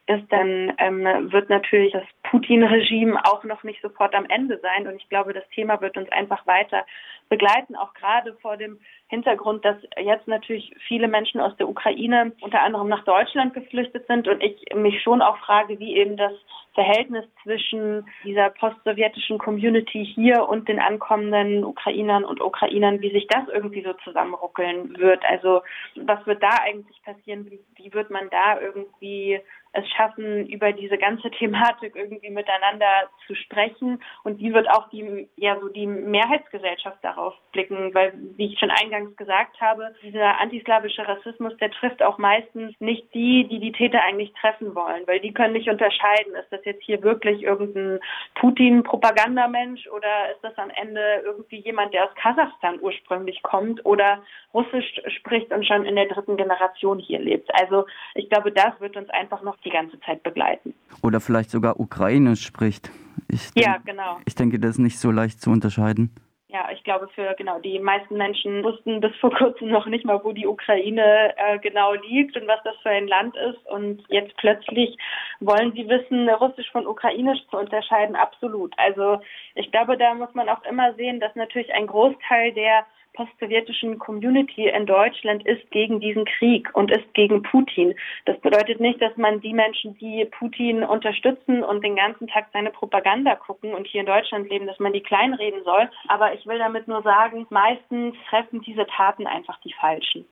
ist, 0.08 0.32
dann 0.32 0.74
ähm, 0.78 1.32
wird 1.32 1.50
natürlich 1.50 1.92
das 1.92 2.04
Putin-Regime 2.24 3.20
auch 3.26 3.44
noch 3.44 3.64
nicht 3.64 3.82
sofort 3.82 4.16
am 4.16 4.26
Ende 4.26 4.60
sein. 4.60 4.88
Und 4.88 4.96
ich 4.96 5.10
glaube, 5.10 5.34
das 5.34 5.48
Thema 5.50 5.82
wird 5.82 5.98
uns 5.98 6.10
einfach 6.12 6.48
weiter 6.48 6.86
begleiten, 7.30 7.76
auch 7.76 7.94
gerade 7.94 8.34
vor 8.42 8.58
dem 8.58 8.80
Hintergrund, 9.10 9.66
dass 9.66 9.78
jetzt 9.98 10.28
natürlich 10.28 10.74
viele 10.88 11.08
Menschen 11.08 11.42
aus 11.42 11.56
der 11.58 11.68
Ukraine 11.68 12.32
unter 12.42 12.62
anderem 12.62 12.88
nach 12.88 13.04
Deutschland 13.04 13.54
geflüchtet 13.54 14.08
sind 14.08 14.28
und 14.28 14.42
ich 14.42 14.64
mich 14.76 15.02
schon 15.02 15.22
auch 15.22 15.38
frage, 15.40 15.80
wie 15.80 15.98
eben 15.98 16.18
das 16.18 16.34
Verhältnis 16.74 17.26
zwischen 17.42 18.06
dieser 18.24 18.52
postsowjetischen 18.52 19.40
Community 19.40 20.06
hier 20.06 20.48
und 20.48 20.70
den 20.70 20.80
ankommenden 20.80 21.64
Ukrainern 21.64 22.24
und 22.24 22.40
Ukrainern, 22.40 23.02
wie 23.02 23.12
sich 23.12 23.28
das 23.28 23.48
irgendwie 23.52 23.82
so 23.82 23.94
zusammenruckeln 24.04 24.98
wird. 24.98 25.26
Also 25.26 25.62
was 25.96 26.26
wird 26.28 26.44
da 26.44 26.52
eigentlich 26.62 27.02
passieren? 27.04 27.50
Wie, 27.50 27.60
wie 27.76 27.92
wird 27.94 28.12
man 28.12 28.30
da 28.30 28.62
irgendwie 28.62 29.40
es 29.78 29.88
schaffen, 29.90 30.48
über 30.48 30.72
diese 30.74 30.98
ganze 30.98 31.30
Thematik 31.40 31.96
irgendwie 31.96 32.30
miteinander 32.30 33.10
zu 33.26 33.36
sprechen? 33.36 34.02
Und 34.24 34.40
wie 34.40 34.54
wird 34.54 34.70
auch 34.70 34.90
die, 34.90 35.28
ja, 35.36 35.60
so 35.60 35.70
die 35.70 35.88
Mehrheitsgesellschaft 35.88 37.04
darauf 37.04 37.34
blicken? 37.52 37.94
Weil, 37.94 38.14
wie 38.36 38.54
ich 38.54 38.60
schon 38.60 38.72
eingangs 38.72 39.16
gesagt 39.16 39.60
habe, 39.62 39.96
dieser 40.04 40.40
antislawische 40.40 41.08
Rassismus, 41.08 41.56
der 41.58 41.72
trifft 41.72 42.02
auch 42.04 42.18
meistens 42.18 42.74
nicht 42.80 43.14
die, 43.14 43.48
die 43.48 43.60
die 43.60 43.72
Täter 43.72 44.02
eigentlich 44.04 44.34
treffen 44.34 44.76
wollen, 44.76 45.06
weil 45.08 45.20
die 45.20 45.34
können 45.34 45.54
nicht 45.54 45.70
unterscheiden, 45.70 46.36
ist 46.36 46.52
das 46.52 46.64
jetzt 46.66 46.84
hier 46.84 47.02
wirklich 47.04 47.44
irgendein 47.44 48.00
Putin-Propagandamensch 48.36 49.88
oder 49.88 50.32
ist 50.32 50.44
das 50.44 50.58
am 50.58 50.70
Ende 50.70 51.22
irgendwie 51.26 51.58
jemand, 51.58 51.94
der 51.94 52.06
aus 52.06 52.16
Kasachstan 52.16 52.80
ursprünglich 52.82 53.42
kommt 53.44 53.86
oder 53.86 54.24
Russisch 54.54 55.02
spricht 55.18 55.52
und 55.52 55.66
schon 55.66 55.86
in 55.86 55.96
der 55.96 56.08
dritten 56.08 56.38
Generation 56.38 57.00
hier 57.00 57.20
lebt. 57.20 57.54
Also 57.54 57.86
ich 58.16 58.30
glaube, 58.30 58.52
das 58.52 58.80
wird 58.80 58.98
uns 58.98 59.10
einfach 59.10 59.42
noch 59.42 59.58
die 59.68 59.74
ganze 59.74 60.00
Zeit 60.02 60.24
begleiten. 60.24 60.74
Oder 61.04 61.20
vielleicht 61.20 61.52
sogar 61.52 61.80
Ukrainisch 61.80 62.44
spricht. 62.44 62.90
Ich 63.28 63.52
denk, 63.52 63.66
ja, 63.66 63.78
genau. 63.86 64.20
Ich 64.26 64.36
denke, 64.36 64.60
das 64.60 64.72
ist 64.72 64.80
nicht 64.80 65.00
so 65.00 65.12
leicht 65.12 65.42
zu 65.42 65.50
unterscheiden 65.50 66.12
ja, 66.50 66.70
ich 66.72 66.84
glaube, 66.84 67.10
für 67.10 67.36
genau 67.38 67.60
die 67.60 67.78
meisten 67.78 68.16
Menschen 68.16 68.64
wussten 68.64 69.02
bis 69.02 69.16
vor 69.18 69.32
kurzem 69.32 69.70
noch 69.70 69.86
nicht 69.86 70.06
mal, 70.06 70.24
wo 70.24 70.32
die 70.32 70.48
Ukraine 70.48 71.34
äh, 71.38 71.60
genau 71.60 71.94
liegt 71.94 72.38
und 72.38 72.48
was 72.48 72.64
das 72.64 72.76
für 72.82 72.90
ein 72.90 73.08
Land 73.08 73.36
ist. 73.36 73.66
Und 73.68 74.04
jetzt 74.08 74.36
plötzlich 74.38 74.98
wollen 75.40 75.74
sie 75.74 75.88
wissen, 75.90 76.30
Russisch 76.30 76.72
von 76.72 76.88
Ukrainisch 76.88 77.40
zu 77.52 77.58
unterscheiden. 77.58 78.16
Absolut. 78.16 78.74
Also 78.78 79.20
ich 79.56 79.72
glaube, 79.72 79.98
da 79.98 80.14
muss 80.14 80.34
man 80.34 80.48
auch 80.48 80.64
immer 80.64 80.94
sehen, 80.94 81.20
dass 81.20 81.36
natürlich 81.36 81.74
ein 81.74 81.88
Großteil 81.88 82.54
der 82.54 82.86
postsowjetischen 83.18 83.98
Community 83.98 84.70
in 84.70 84.86
Deutschland 84.86 85.44
ist 85.46 85.70
gegen 85.72 86.00
diesen 86.00 86.24
Krieg 86.26 86.70
und 86.74 86.92
ist 86.92 87.12
gegen 87.16 87.42
Putin. 87.42 87.96
Das 88.26 88.40
bedeutet 88.42 88.80
nicht, 88.80 89.02
dass 89.02 89.18
man 89.18 89.42
die 89.42 89.54
Menschen, 89.54 89.98
die 89.98 90.26
Putin 90.26 90.84
unterstützen 90.84 91.64
und 91.64 91.84
den 91.84 91.96
ganzen 91.96 92.28
Tag 92.28 92.46
seine 92.54 92.70
Propaganda 92.70 93.36
gucken 93.36 93.74
und 93.74 93.88
hier 93.88 94.02
in 94.02 94.06
Deutschland 94.06 94.50
leben, 94.52 94.68
dass 94.68 94.78
man 94.78 94.94
die 94.94 95.02
kleinreden 95.02 95.64
soll. 95.64 95.90
Aber 96.10 96.36
ich 96.36 96.46
will 96.46 96.60
damit 96.60 96.88
nur 96.88 97.02
sagen, 97.02 97.48
meistens 97.50 98.16
treffen 98.30 98.62
diese 98.62 98.86
Taten 98.86 99.26
einfach 99.26 99.60
die 99.62 99.74
Falschen. 99.74 100.28